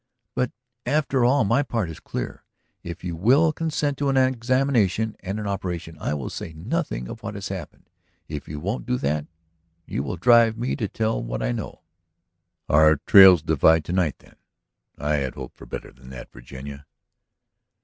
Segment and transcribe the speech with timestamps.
[0.35, 0.51] But,
[0.83, 2.43] after all, my part is clear;
[2.81, 7.21] if you will consent to an examination and an operation I will say nothing of
[7.21, 7.87] what has happened.
[8.27, 9.27] If you won't do that...
[9.85, 11.83] you will drive me to tell what I know."
[12.67, 14.37] "Our trails divide to night, then?
[14.97, 16.87] I had hoped for better than that, Virginia."